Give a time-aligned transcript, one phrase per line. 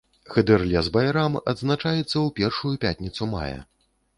[0.35, 3.61] Хыдырлез-байрам адзначаецца ў першую пятніцу мая.